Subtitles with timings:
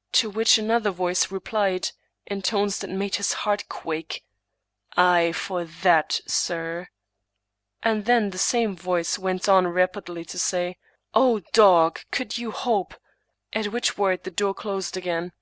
[0.20, 1.92] "to which another voice replied,
[2.26, 4.22] in tones that made his heart quake,"
[4.98, 6.88] Aye, for that, sir."
[7.82, 10.76] And then the same voice went on rapidly to say,"
[11.24, 12.00] O dog!
[12.10, 12.92] could you hope
[13.54, 15.32] "—at which word the door closed again.